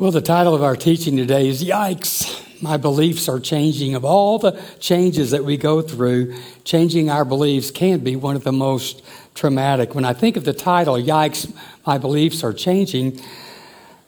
[0.00, 2.62] Well, the title of our teaching today is Yikes!
[2.62, 3.94] My beliefs are changing.
[3.94, 8.42] Of all the changes that we go through, changing our beliefs can be one of
[8.42, 9.94] the most traumatic.
[9.94, 11.54] When I think of the title, Yikes!
[11.86, 13.20] My beliefs are changing,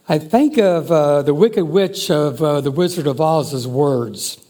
[0.09, 4.43] I think of uh, the Wicked Witch of uh, The Wizard of Oz's words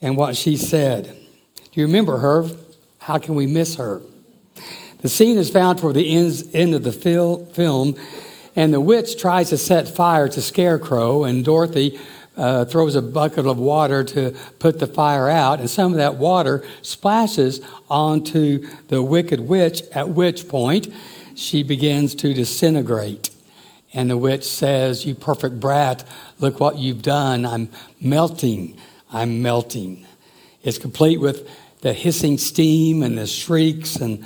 [0.00, 1.04] and what she said.
[1.04, 2.48] Do you remember her?
[2.96, 4.00] How can we miss her?
[5.02, 6.16] The scene is found toward the
[6.54, 7.98] end of the film
[8.54, 11.98] and the witch tries to set fire to Scarecrow, and Dorothy
[12.36, 16.16] uh, throws a bucket of water to put the fire out, and some of that
[16.16, 17.60] water splashes
[17.90, 20.88] onto the wicked witch, at which point
[21.34, 23.30] she begins to disintegrate.
[23.94, 26.04] And the witch says, You perfect brat,
[26.38, 27.44] look what you've done.
[27.44, 27.68] I'm
[28.00, 28.78] melting.
[29.12, 30.06] I'm melting.
[30.62, 31.48] It's complete with
[31.80, 34.24] the hissing steam and the shrieks, and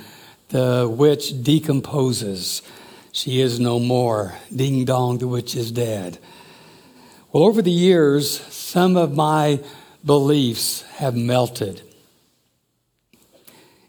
[0.49, 2.61] the witch decomposes.
[3.17, 4.35] She is no more.
[4.55, 6.19] Ding dong, the witch is dead.
[7.31, 9.59] Well, over the years, some of my
[10.05, 11.81] beliefs have melted.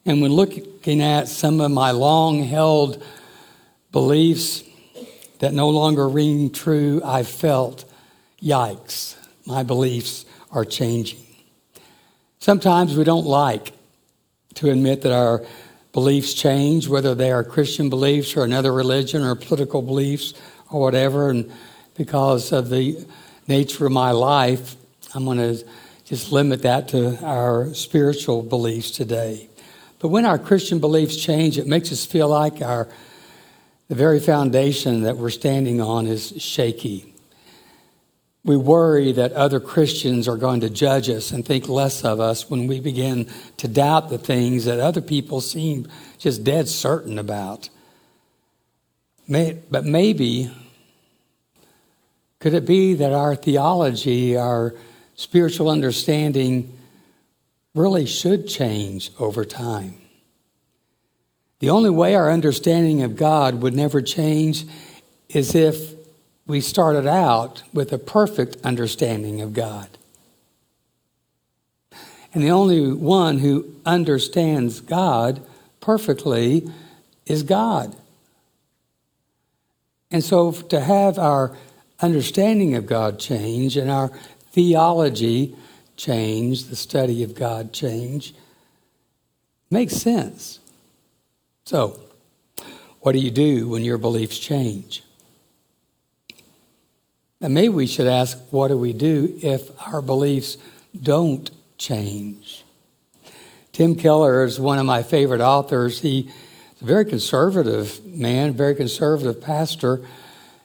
[0.06, 3.04] And when looking at some of my long held
[3.92, 4.64] beliefs
[5.40, 7.84] that no longer ring true, I felt,
[8.40, 9.14] yikes,
[9.44, 11.20] my beliefs are changing.
[12.38, 13.74] Sometimes we don't like
[14.54, 15.44] to admit that our
[15.92, 20.34] beliefs change, whether they are Christian beliefs or another religion or political beliefs
[20.70, 21.30] or whatever.
[21.30, 21.50] And
[21.96, 23.06] because of the
[23.46, 24.76] nature of my life,
[25.14, 25.64] I'm going to
[26.04, 29.48] just limit that to our spiritual beliefs today.
[29.98, 32.88] But when our Christian beliefs change, it makes us feel like our
[33.88, 37.14] the very foundation that we're standing on is shaky.
[38.44, 42.48] We worry that other Christians are going to judge us and think less of us
[42.48, 47.68] when we begin to doubt the things that other people seem just dead certain about.
[49.26, 50.50] May, but maybe,
[52.38, 54.74] could it be that our theology, our
[55.16, 56.78] spiritual understanding,
[57.74, 60.00] really should change over time?
[61.58, 64.64] The only way our understanding of God would never change
[65.28, 65.97] is if
[66.48, 69.86] we started out with a perfect understanding of God.
[72.32, 75.42] And the only one who understands God
[75.80, 76.68] perfectly
[77.26, 77.94] is God.
[80.10, 81.54] And so to have our
[82.00, 84.08] understanding of God change and our
[84.50, 85.54] theology
[85.96, 88.34] change, the study of God change,
[89.70, 90.60] makes sense.
[91.64, 92.00] So,
[93.00, 95.02] what do you do when your beliefs change?
[97.40, 100.56] And maybe we should ask what do we do if our beliefs
[101.00, 102.64] don't change?
[103.72, 106.00] Tim Keller is one of my favorite authors.
[106.00, 106.32] He's
[106.80, 110.00] a very conservative man, very conservative pastor.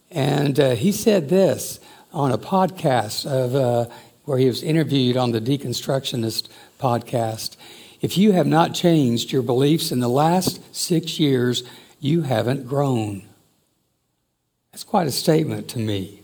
[0.10, 1.80] And uh, he said this
[2.12, 3.94] on a podcast of, uh,
[4.26, 7.56] where he was interviewed on the Deconstructionist podcast.
[8.02, 11.64] If you have not changed your beliefs in the last six years,
[12.00, 13.24] you haven't grown.
[14.72, 16.23] That's quite a statement to me.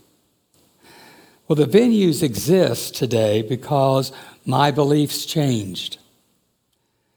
[1.49, 4.11] Well, the venues exist today because
[4.45, 5.97] my beliefs changed.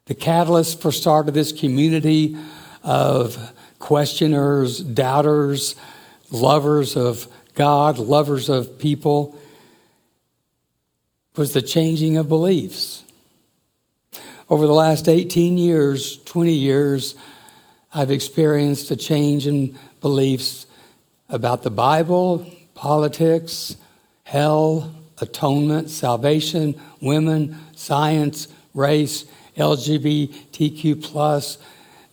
[0.06, 2.38] The catalyst for start of this community
[2.82, 5.76] of questioners, doubters,
[6.30, 9.38] lovers of God, lovers of people,
[11.36, 13.04] was the changing of beliefs.
[14.48, 17.16] Over the last 18 years, 20 years,
[17.92, 20.64] I've experienced a change in beliefs
[21.28, 23.76] about the Bible, politics,
[24.24, 29.24] hell, atonement, salvation, women, science, race,
[29.56, 31.58] LGBTQ, plus,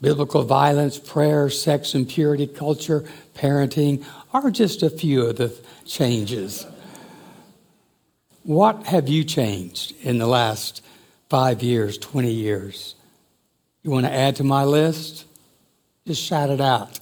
[0.01, 3.03] biblical violence, prayer, sex and purity, culture,
[3.35, 5.53] parenting are just a few of the
[5.85, 6.65] changes.
[8.43, 10.83] What have you changed in the last
[11.29, 12.95] five years, 20 years?
[13.83, 15.25] You want to add to my list?
[16.07, 16.99] Just shout it out.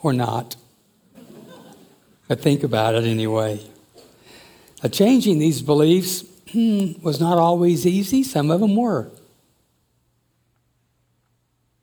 [0.00, 0.56] Or not.
[2.28, 3.60] But think about it anyway.
[4.82, 9.10] Uh, changing these beliefs hmm, was not always easy, some of them were.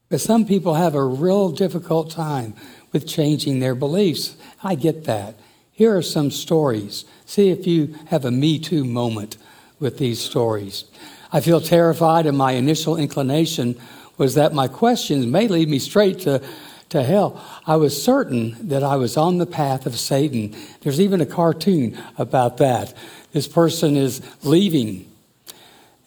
[0.10, 2.54] But some people have a real difficult time
[2.92, 4.38] with changing their beliefs.
[4.64, 5.36] I get that.
[5.72, 7.04] Here are some stories.
[7.25, 9.36] See if you have a Me Too moment
[9.80, 10.86] with these stories.
[11.34, 13.78] I feel terrified, and my initial inclination
[14.18, 16.42] was that my questions may lead me straight to
[16.90, 17.44] to hell.
[17.66, 20.56] I was certain that I was on the path of Satan.
[20.82, 22.94] There's even a cartoon about that.
[23.32, 25.12] This person is leaving.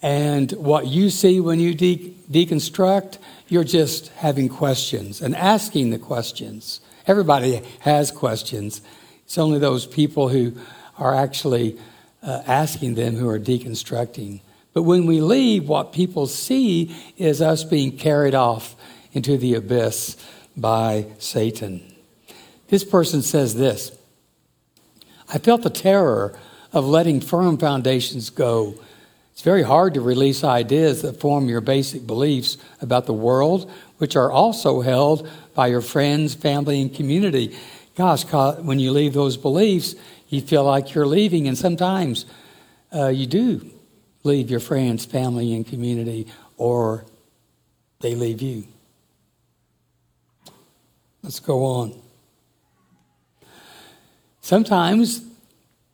[0.00, 5.98] And what you see when you de- deconstruct, you're just having questions and asking the
[5.98, 6.80] questions.
[7.06, 8.80] Everybody has questions.
[9.24, 10.52] It's only those people who
[10.98, 11.78] are actually
[12.22, 14.40] uh, asking them who are deconstructing.
[14.72, 18.76] But when we leave, what people see is us being carried off
[19.12, 20.16] into the abyss
[20.60, 21.94] by Satan.
[22.68, 23.96] This person says this
[25.28, 26.38] I felt the terror
[26.72, 28.74] of letting firm foundations go.
[29.32, 34.16] It's very hard to release ideas that form your basic beliefs about the world, which
[34.16, 37.56] are also held by your friends, family, and community.
[37.94, 39.94] Gosh, when you leave those beliefs,
[40.28, 42.26] you feel like you're leaving, and sometimes
[42.92, 43.70] uh, you do
[44.24, 46.26] leave your friends, family, and community,
[46.56, 47.04] or
[48.00, 48.64] they leave you.
[51.28, 51.92] Let's go on.
[54.40, 55.20] Sometimes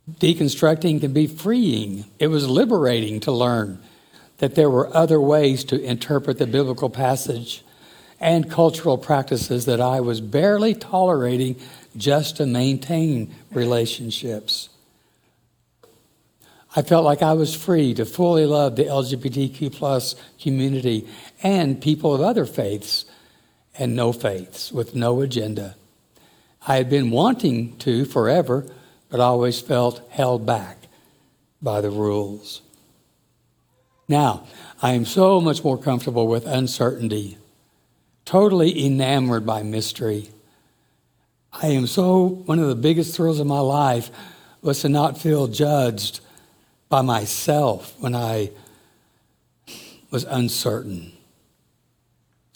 [0.08, 2.04] deconstructing can be freeing.
[2.20, 3.82] It was liberating to learn
[4.38, 7.64] that there were other ways to interpret the biblical passage
[8.20, 11.56] and cultural practices that I was barely tolerating
[11.96, 14.68] just to maintain relationships.
[16.76, 21.08] I felt like I was free to fully love the LGBTQ plus community
[21.42, 23.06] and people of other faiths
[23.76, 25.76] and no faiths with no agenda.
[26.66, 28.66] I had been wanting to forever,
[29.08, 30.78] but always felt held back
[31.60, 32.62] by the rules.
[34.08, 34.46] Now,
[34.82, 37.38] I am so much more comfortable with uncertainty,
[38.24, 40.30] totally enamored by mystery.
[41.52, 44.10] I am so, one of the biggest thrills of my life
[44.60, 46.20] was to not feel judged
[46.88, 48.50] by myself when I
[50.10, 51.12] was uncertain,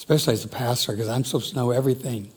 [0.09, 2.31] especially as a pastor, because I'm supposed to know everything.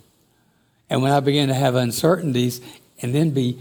[0.89, 2.59] And when I began to have uncertainties
[3.01, 3.59] and then be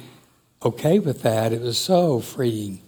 [0.65, 2.83] okay with that, it was so freeing.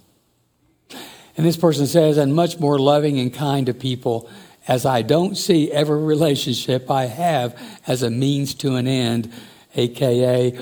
[1.37, 4.29] And this person says, I'm much more loving and kind to people
[4.67, 9.33] as I don't see every relationship I have as a means to an end,
[9.77, 10.59] aka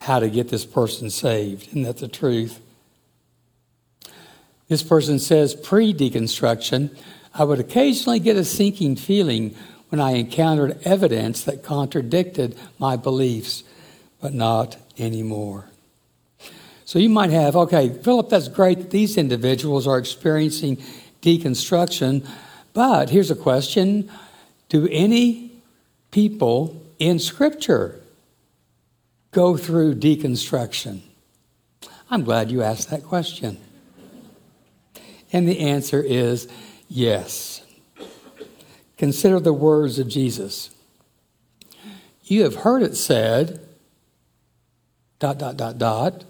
[0.00, 1.68] how to get this person saved.
[1.68, 2.60] Isn't that the truth?
[4.66, 6.96] This person says pre deconstruction,
[7.32, 9.54] I would occasionally get a sinking feeling
[9.92, 13.62] when I encountered evidence that contradicted my beliefs,
[14.22, 15.66] but not anymore.
[16.86, 20.78] So you might have, okay, Philip, that's great that these individuals are experiencing
[21.20, 22.26] deconstruction,
[22.72, 24.10] but here's a question
[24.70, 25.52] Do any
[26.10, 28.00] people in Scripture
[29.30, 31.02] go through deconstruction?
[32.10, 33.58] I'm glad you asked that question.
[35.34, 36.48] And the answer is
[36.88, 37.51] yes.
[39.02, 40.70] Consider the words of Jesus.
[42.22, 43.58] You have heard it said,
[45.18, 46.24] dot, dot, dot, dot,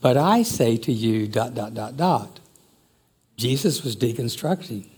[0.00, 2.40] but I say to you, dot, dot, dot, dot.
[3.36, 4.88] Jesus was deconstructing.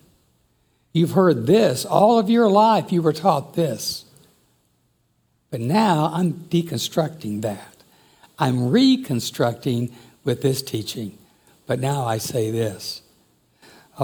[0.94, 1.85] You've heard this.
[1.85, 4.06] All of your life you were taught this.
[5.50, 7.76] But now I'm deconstructing that.
[8.38, 9.94] I'm reconstructing
[10.25, 11.19] with this teaching.
[11.67, 13.03] But now I say this.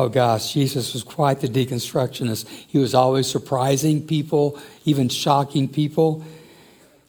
[0.01, 2.47] Oh gosh, Jesus was quite the deconstructionist.
[2.47, 6.25] He was always surprising people, even shocking people,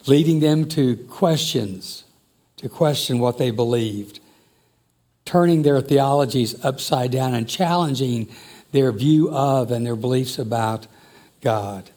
[0.08, 2.04] leading them to questions
[2.58, 4.20] to question what they believed,
[5.24, 8.28] turning their theologies upside down and challenging
[8.72, 10.88] their view of and their beliefs about
[11.42, 11.92] God.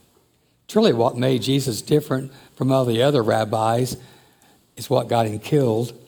[0.74, 3.96] Really what made Jesus different from all the other rabbis,
[4.76, 5.98] is what got him killed.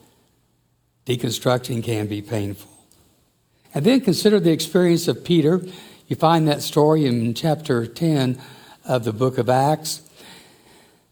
[1.07, 2.74] Deconstructing can be painful.
[3.75, 5.61] And then consider the experience of Peter.
[6.07, 8.39] You find that story in chapter 10
[8.85, 10.01] of the book of Acts.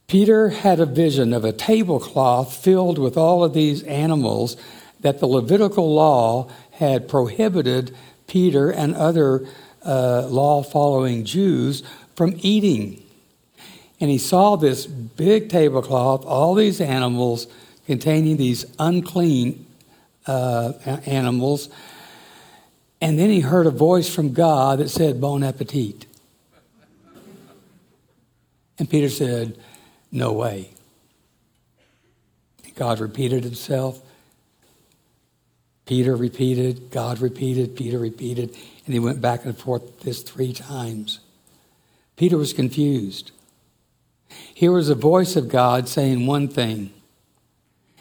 [0.08, 4.56] Peter had a vision of a tablecloth filled with all of these animals
[5.02, 7.94] that the Levitical law had prohibited
[8.28, 9.46] Peter and other
[9.86, 11.84] uh, law following Jews
[12.16, 13.04] from eating.
[14.00, 17.46] And he saw this big tablecloth, all these animals
[17.88, 19.66] containing these unclean
[20.26, 20.72] uh,
[21.06, 21.68] animals.
[23.04, 26.06] And then he heard a voice from God that said, Bon appetit.
[28.80, 29.58] And Peter said,
[30.10, 30.70] no way.
[32.76, 34.02] God repeated himself.
[35.86, 38.56] Peter repeated, God repeated, Peter repeated,
[38.86, 41.20] and he went back and forth this three times.
[42.16, 43.32] Peter was confused.
[44.30, 46.94] Here was a voice of God saying one thing,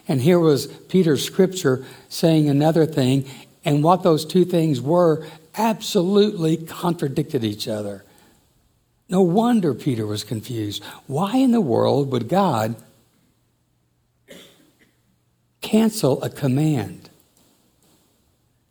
[0.07, 3.27] and here was Peter's scripture saying another thing,
[3.65, 5.27] and what those two things were
[5.57, 8.05] absolutely contradicted each other.
[9.09, 10.83] No wonder Peter was confused.
[11.07, 12.77] Why in the world would God
[15.61, 17.11] cancel a command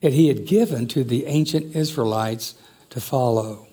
[0.01, 2.55] that he had given to the ancient Israelites
[2.89, 3.67] to follow?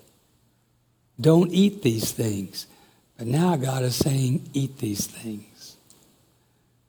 [1.19, 2.67] Don't eat these things.
[3.17, 5.75] But now God is saying, eat these things.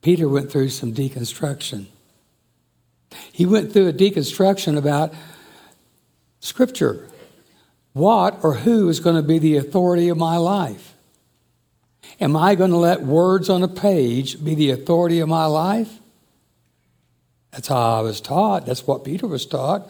[0.00, 1.86] Peter went through some deconstruction.
[3.32, 5.12] He went through a deconstruction about
[6.40, 7.08] Scripture.
[7.92, 10.94] What or who is going to be the authority of my life?
[12.20, 15.98] Am I going to let words on a page be the authority of my life?
[17.50, 18.66] That's how I was taught.
[18.66, 19.88] That's what Peter was taught.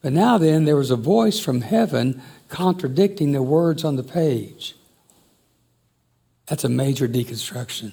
[0.00, 4.76] But now then, there was a voice from heaven contradicting the words on the page.
[6.46, 7.92] That's a major deconstruction.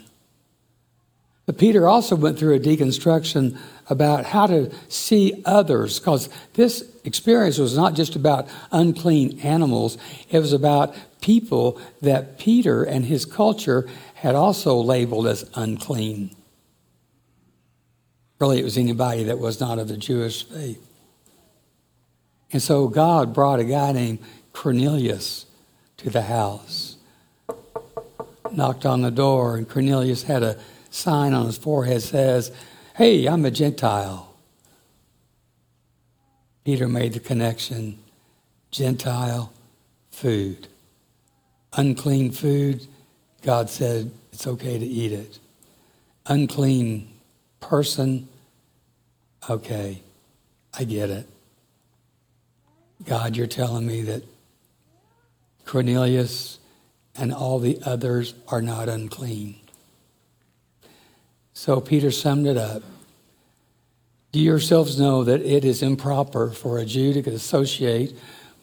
[1.46, 7.60] But Peter also went through a deconstruction about how to see others, because this experience
[7.60, 9.98] was not just about unclean animals,
[10.32, 16.36] it was about people that Peter and his culture had also labeled as unclean.
[18.40, 20.82] Really, it was anybody that was not of the Jewish faith.
[22.52, 24.20] And so God brought a guy named
[24.52, 25.46] Cornelius
[25.98, 26.98] to the house,
[28.52, 30.58] knocked on the door, and Cornelius had a
[30.96, 32.52] sign on his forehead says,
[32.96, 34.34] Hey, I'm a Gentile.
[36.64, 38.00] Peter made the connection
[38.72, 39.52] Gentile
[40.10, 40.68] food.
[41.74, 42.88] Unclean food,
[43.42, 45.40] God said it's okay to eat it.
[46.28, 47.12] Unclean
[47.60, 48.30] person,
[49.50, 50.02] okay,
[50.74, 51.28] I get it.
[53.06, 54.24] God, you're telling me that
[55.66, 56.60] Cornelius
[57.18, 59.60] and all the others are not unclean.
[61.56, 62.84] So Peter summed it up.
[64.34, 68.14] Do yourselves know that it is improper for a Jew to associate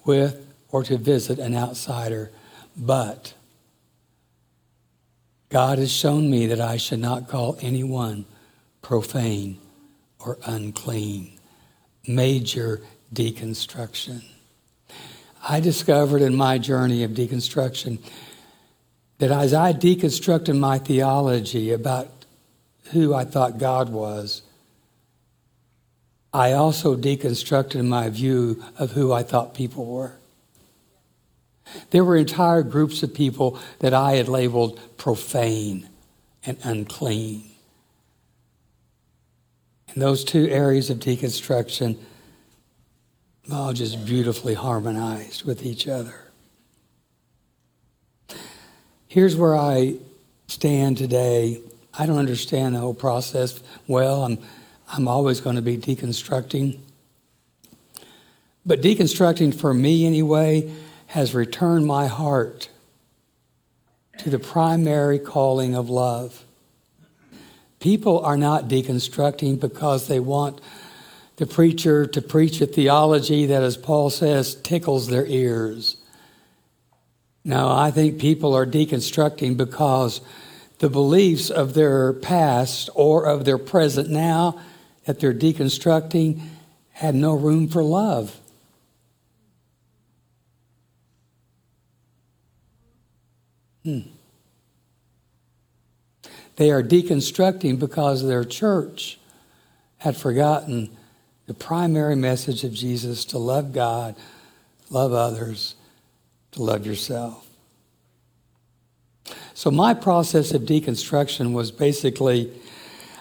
[0.04, 2.30] with or to visit an outsider,
[2.76, 3.32] but
[5.48, 8.26] God has shown me that I should not call anyone
[8.82, 9.58] profane
[10.20, 11.38] or unclean.
[12.06, 12.82] Major
[13.12, 14.22] deconstruction.
[15.48, 17.98] I discovered in my journey of deconstruction
[19.16, 22.21] that as I deconstructed my theology about
[22.90, 24.42] who I thought God was,
[26.32, 30.14] I also deconstructed my view of who I thought people were.
[31.90, 35.88] There were entire groups of people that I had labeled profane
[36.44, 37.44] and unclean.
[39.88, 41.98] And those two areas of deconstruction
[43.50, 46.14] all just beautifully harmonized with each other.
[49.08, 49.96] Here's where I
[50.46, 51.60] stand today
[51.98, 54.24] I don't understand the whole process well.
[54.24, 54.38] I'm,
[54.88, 56.78] I'm always going to be deconstructing.
[58.64, 60.72] But deconstructing for me, anyway,
[61.08, 62.68] has returned my heart
[64.18, 66.44] to the primary calling of love.
[67.80, 70.60] People are not deconstructing because they want
[71.36, 75.96] the preacher to preach a theology that, as Paul says, tickles their ears.
[77.44, 80.20] No, I think people are deconstructing because
[80.82, 84.60] the beliefs of their past or of their present now
[85.04, 86.40] that they're deconstructing
[86.90, 88.36] had no room for love.
[93.84, 94.00] Hmm.
[96.56, 99.20] They are deconstructing because their church
[99.98, 100.90] had forgotten
[101.46, 104.16] the primary message of Jesus to love God,
[104.90, 105.76] love others,
[106.50, 107.51] to love yourself.
[109.54, 112.52] So, my process of deconstruction was basically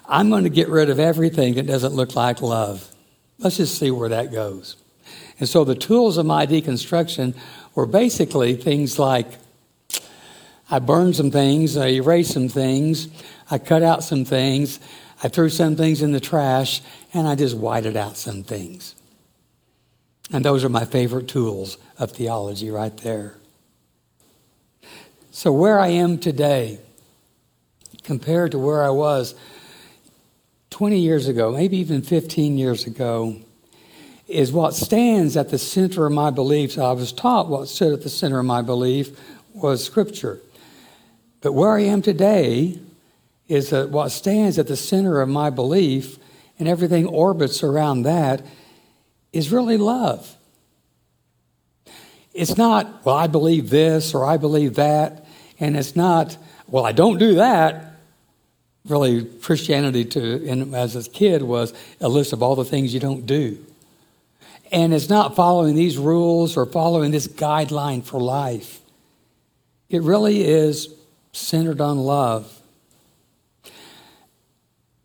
[0.08, 2.90] I'm going to get rid of everything that doesn't look like love.
[3.40, 4.76] Let's just see where that goes.
[5.40, 7.36] And so, the tools of my deconstruction
[7.76, 9.28] were basically things like
[10.70, 13.10] I burned some things, I erased some things,
[13.50, 14.80] I cut out some things,
[15.22, 16.82] I threw some things in the trash,
[17.14, 18.96] and I just whited out some things.
[20.32, 23.36] And those are my favorite tools of theology right there.
[25.34, 26.78] So, where I am today
[28.04, 29.34] compared to where I was
[30.72, 33.38] 20 years ago, maybe even 15 years ago,
[34.28, 36.78] is what stands at the center of my beliefs.
[36.78, 39.18] I was taught what stood at the center of my belief
[39.54, 40.42] was Scripture.
[41.40, 42.78] But where I am today
[43.48, 46.18] is that what stands at the center of my belief
[46.60, 48.46] and everything orbits around that
[49.32, 50.36] is really love.
[52.34, 55.21] It's not, well, I believe this or I believe that.
[55.62, 56.38] And it's not,
[56.68, 57.94] well, I don't do that.
[58.86, 63.28] Really, Christianity to, as a kid was a list of all the things you don't
[63.28, 63.64] do.
[64.72, 68.80] And it's not following these rules or following this guideline for life.
[69.88, 70.90] It really is
[71.32, 72.60] centered on love.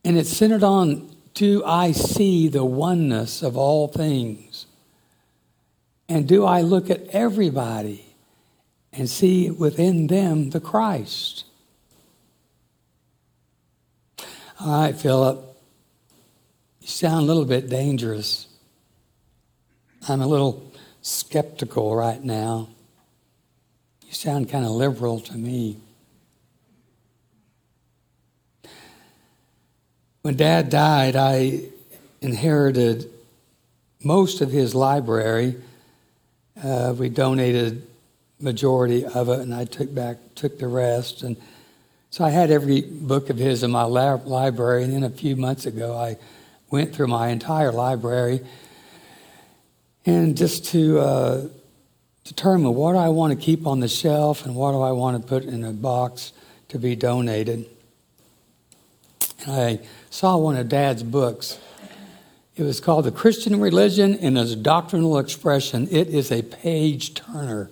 [0.05, 4.65] And it's centered on do I see the oneness of all things?
[6.09, 8.06] And do I look at everybody
[8.97, 11.45] and see within them the Christ?
[14.59, 15.43] All right, Philip.
[16.81, 18.47] You sound a little bit dangerous.
[20.09, 20.73] I'm a little
[21.03, 22.69] skeptical right now.
[24.07, 25.79] You sound kind of liberal to me.
[30.23, 31.61] When Dad died, I
[32.21, 33.11] inherited
[34.03, 35.57] most of his library.
[36.63, 37.87] Uh, we donated
[38.41, 41.23] majority of it, and I took back took the rest.
[41.23, 41.37] And
[42.11, 44.85] so I had every book of his in my library.
[44.85, 46.17] And then a few months ago, I
[46.71, 48.41] went through my entire library,
[50.05, 51.49] and just to uh,
[52.25, 55.29] determine what I want to keep on the shelf and what do I want to
[55.29, 56.33] put in a box
[56.69, 57.67] to be donated.
[59.47, 61.59] And I saw one of Dad's books.
[62.57, 65.87] It was called The Christian Religion in its Doctrinal Expression.
[65.91, 67.71] It is a page turner.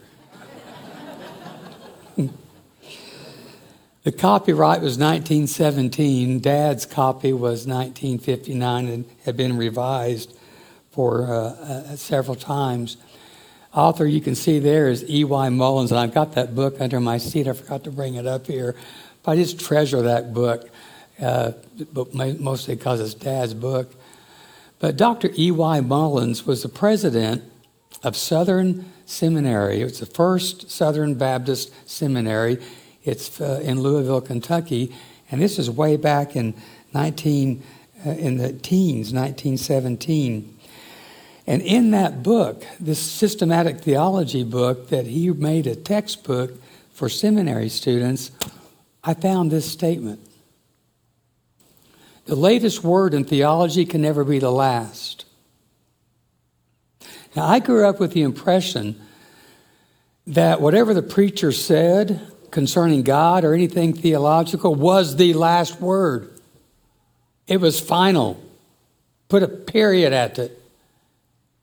[2.17, 6.41] The copyright was 1917.
[6.41, 10.37] Dad's copy was 1959 and had been revised
[10.91, 12.97] for uh, uh, several times.
[13.73, 15.49] Author you can see there is E.Y.
[15.49, 17.49] Mullins, and I've got that book under my seat.
[17.49, 18.77] I forgot to bring it up here.
[19.23, 20.69] But I just treasure that book,
[21.21, 21.53] uh,
[22.13, 23.93] mostly because it's Dad's book.
[24.79, 25.31] But Dr.
[25.37, 25.81] E.Y.
[25.81, 27.43] Mullins was the president
[28.05, 29.81] of Southern Seminary.
[29.81, 32.59] It was the first Southern Baptist seminary.
[33.03, 34.95] It's uh, in Louisville, Kentucky,
[35.31, 36.55] and this is way back in
[36.93, 37.63] 19
[38.07, 40.59] uh, in the teens, 1917.
[41.47, 46.53] And in that book, this systematic theology book that he made a textbook
[46.93, 48.31] for seminary students,
[49.03, 50.21] I found this statement.
[52.27, 55.24] The latest word in theology can never be the last.
[57.37, 59.01] Now, I grew up with the impression
[60.27, 66.31] that whatever the preacher said concerning God or anything theological was the last word.
[67.47, 68.43] It was final.
[69.29, 70.63] Put a period at it.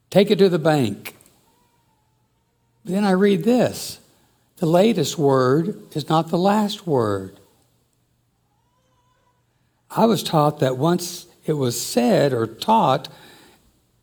[0.09, 1.15] Take it to the bank.
[2.83, 4.00] Then I read this
[4.57, 7.39] the latest word is not the last word.
[9.89, 13.07] I was taught that once it was said or taught,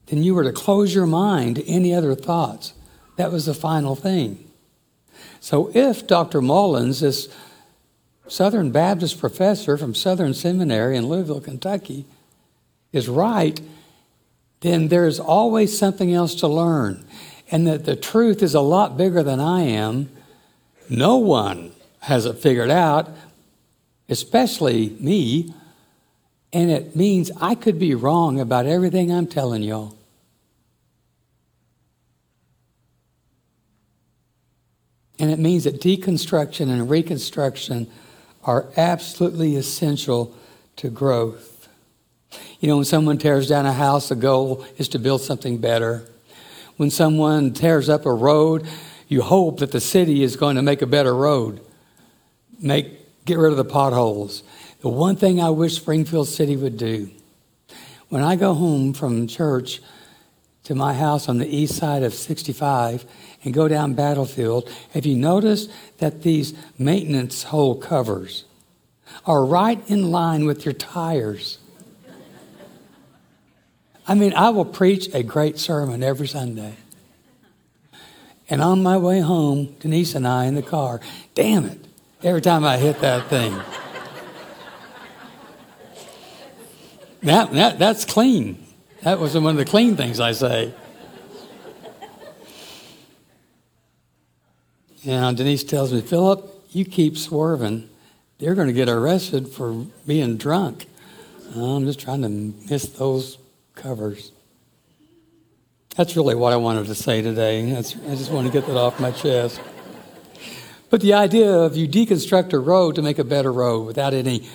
[0.09, 2.73] then you were to close your mind to any other thoughts.
[3.17, 4.49] That was the final thing.
[5.41, 6.41] So if Dr.
[6.41, 7.29] Mullins, this
[8.27, 12.07] Southern Baptist professor from Southern Seminary in Louisville, Kentucky,
[12.93, 13.61] is right,
[14.61, 17.05] then there's always something else to learn.
[17.51, 20.11] And that the truth is a lot bigger than I am.
[20.91, 23.11] No one has it figured out,
[24.09, 25.55] especially me.
[26.53, 29.98] And it means I could be wrong about everything I'm telling y'all.
[35.19, 37.89] And it means that deconstruction and reconstruction
[38.45, 40.35] are absolutely essential
[40.77, 41.69] to growth.
[42.61, 46.09] You know, when someone tears down a house, the goal is to build something better.
[46.77, 48.67] When someone tears up a road,
[49.09, 51.61] you hope that the city is going to make a better road,
[52.61, 54.43] make, get rid of the potholes.
[54.81, 57.11] The one thing I wish Springfield City would do
[58.09, 59.81] when I go home from church
[60.69, 63.07] to my house on the east side of 65
[63.43, 68.45] and go down Battlefield, have you noticed that these maintenance hole covers
[69.25, 71.57] are right in line with your tires?
[74.07, 76.75] I mean, I will preach a great sermon every Sunday.
[78.51, 81.01] And on my way home, Denise and I in the car,
[81.35, 81.83] damn it,
[82.23, 83.59] every time I hit that thing.
[87.23, 88.68] That, that, that's clean.
[89.09, 90.75] That was one of the clean things I say.
[95.07, 97.89] And Denise tells me, Philip, you keep swerving.
[98.37, 100.85] They're going to get arrested for being drunk.
[101.57, 103.39] I'm just trying to miss those
[103.75, 104.31] covers.
[105.97, 107.75] That's really what I wanted to say today.
[107.75, 109.59] I just want to get that off my chest.
[110.91, 114.47] But the idea of you deconstruct a road to make a better road without any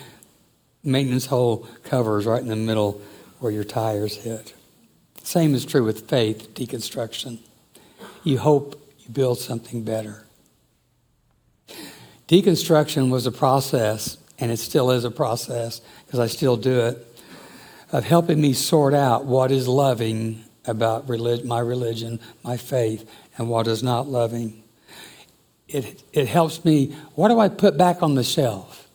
[0.83, 3.01] maintenance hole covers right in the middle
[3.43, 4.53] where your tires hit.
[5.21, 7.39] Same is true with faith deconstruction.
[8.23, 10.25] You hope you build something better.
[12.29, 17.21] Deconstruction was a process, and it still is a process because I still do it,
[17.91, 23.49] of helping me sort out what is loving about relig- my religion, my faith, and
[23.49, 24.63] what is not loving.
[25.67, 28.87] It, it helps me, what do I put back on the shelf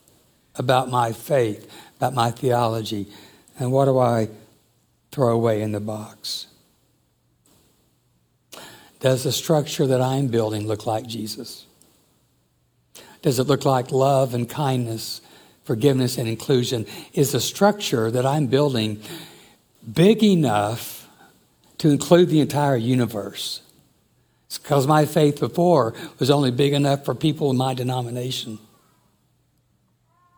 [0.55, 3.09] about my faith, about my theology,
[3.59, 4.29] and what do I
[5.11, 6.47] throw away in the box?
[9.01, 11.67] Does the structure that I'm building look like Jesus?
[13.23, 15.21] Does it look like love and kindness
[15.69, 19.03] forgiveness, and inclusion is the structure that I'm building
[19.93, 21.07] big enough
[21.77, 23.61] to include the entire universe.
[24.47, 28.59] It's because my faith before was only big enough for people in my denomination.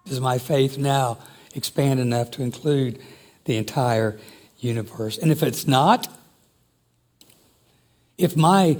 [0.04, 1.18] Does my faith now
[1.54, 2.98] expand enough to include
[3.44, 4.18] the entire
[4.58, 5.18] universe?
[5.18, 6.08] And if it's not,
[8.18, 8.78] if my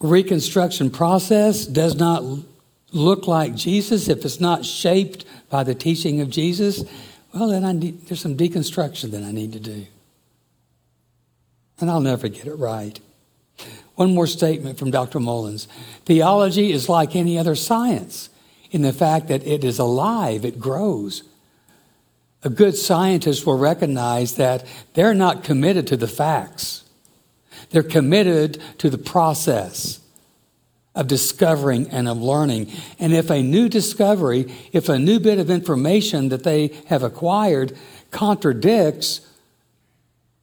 [0.00, 2.22] reconstruction process does not
[2.92, 6.84] look like Jesus, if it's not shaped by the teaching of Jesus,
[7.32, 9.86] well, then I need, there's some deconstruction that I need to do.
[11.80, 12.98] And I'll never get it right.
[13.96, 15.20] One more statement from Dr.
[15.20, 15.66] Mullins.
[16.04, 18.28] Theology is like any other science
[18.70, 21.22] in the fact that it is alive, it grows.
[22.44, 26.84] A good scientist will recognize that they're not committed to the facts.
[27.70, 30.00] They're committed to the process
[30.94, 32.70] of discovering and of learning.
[33.00, 37.76] And if a new discovery, if a new bit of information that they have acquired
[38.10, 39.22] contradicts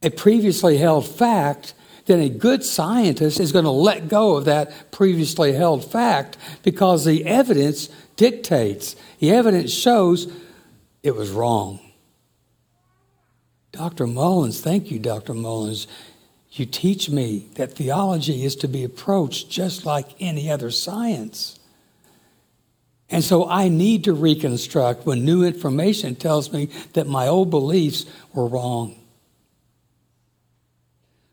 [0.02, 1.72] a previously held fact,
[2.06, 7.04] then a good scientist is going to let go of that previously held fact because
[7.04, 10.30] the evidence dictates, the evidence shows
[11.04, 11.78] it was wrong.
[13.72, 14.06] Dr.
[14.06, 15.34] Mullins, thank you, Dr.
[15.34, 15.86] Mullins.
[16.52, 21.58] You teach me that theology is to be approached just like any other science.
[23.08, 28.06] And so I need to reconstruct when new information tells me that my old beliefs
[28.34, 28.98] were wrong.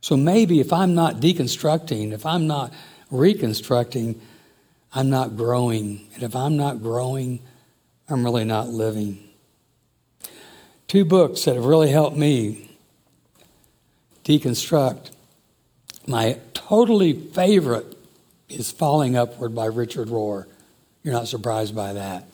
[0.01, 2.73] So maybe if I'm not deconstructing, if I'm not
[3.11, 4.19] reconstructing,
[4.93, 6.07] I'm not growing.
[6.15, 7.39] And if I'm not growing,
[8.09, 9.28] I'm really not living.
[10.89, 12.75] Two books that have really helped me
[14.25, 15.11] deconstruct.
[16.07, 17.95] My totally favorite
[18.49, 20.47] is Falling Upward by Richard Rohr.
[21.03, 22.25] You're not surprised by that.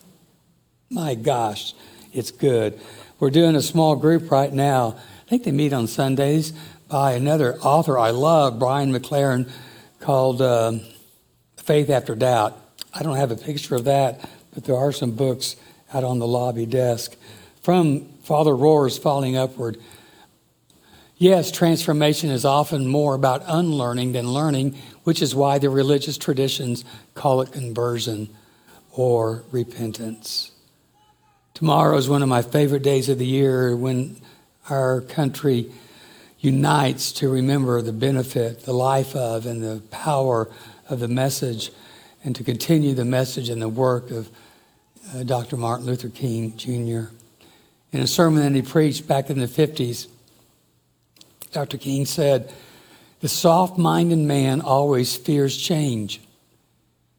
[0.90, 1.74] My gosh,
[2.14, 2.80] it's good.
[3.20, 4.96] We're doing a small group right now.
[5.26, 6.54] I think they meet on Sundays
[6.88, 9.50] by another author I love, Brian McLaren,
[10.00, 10.80] called um,
[11.58, 12.58] Faith After Doubt.
[12.94, 15.58] I don't have a picture of that, but there are some books
[15.94, 17.18] out on the lobby desk
[17.62, 19.78] from Father Rohr's Falling Upward.
[21.16, 26.84] Yes, transformation is often more about unlearning than learning, which is why the religious traditions
[27.14, 28.30] call it conversion
[28.92, 30.52] or repentance.
[31.54, 34.20] Tomorrow is one of my favorite days of the year when
[34.72, 35.72] our country
[36.40, 40.50] unites to remember the benefit, the life of, and the power
[40.90, 41.70] of the message,
[42.24, 44.32] and to continue the message and the work of
[45.14, 45.58] uh, Dr.
[45.58, 47.12] Martin Luther King Jr.
[47.96, 50.08] In a sermon that he preached back in the 50s,
[51.54, 51.78] Dr.
[51.78, 52.52] King said,
[53.22, 56.20] The soft minded man always fears change.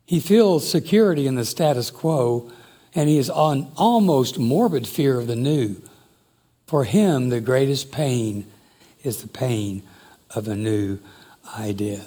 [0.05, 2.53] He feels security in the status quo,
[2.95, 5.81] and he is on almost morbid fear of the new.
[6.67, 8.45] For him, the greatest pain
[9.03, 9.83] is the pain
[10.35, 10.99] of a new
[11.57, 12.05] idea.